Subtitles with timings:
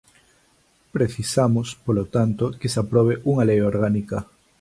[0.95, 4.17] Precisamos, polo tanto, que se aprobe unha lei orgánica.